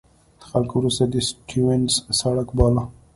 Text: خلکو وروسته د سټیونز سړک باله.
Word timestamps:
خلکو 0.47 0.73
وروسته 0.77 1.03
د 1.07 1.15
سټیونز 1.29 1.91
سړک 2.19 2.49
باله. 2.57 2.83